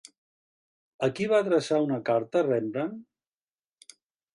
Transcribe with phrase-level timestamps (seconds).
[1.07, 3.97] A qui va adreçar una carta Rembrandt?